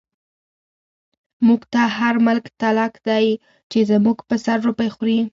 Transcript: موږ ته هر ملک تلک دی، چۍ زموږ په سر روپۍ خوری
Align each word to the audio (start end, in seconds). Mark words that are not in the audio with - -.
موږ 1.47 1.61
ته 1.73 1.81
هر 1.97 2.15
ملک 2.27 2.45
تلک 2.61 2.93
دی، 3.07 3.27
چۍ 3.69 3.81
زموږ 3.91 4.17
په 4.29 4.35
سر 4.45 4.57
روپۍ 4.67 4.89
خوری 4.95 5.19